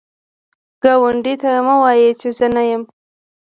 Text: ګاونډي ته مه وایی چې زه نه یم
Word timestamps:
ګاونډي 0.83 1.33
ته 1.41 1.51
مه 1.67 1.75
وایی 1.81 2.09
چې 2.19 2.29
زه 2.37 2.47
نه 2.55 2.63
یم 2.69 2.83